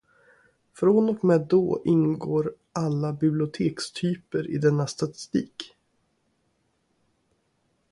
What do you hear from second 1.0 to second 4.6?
och med då ingår alla bibliotekstyper i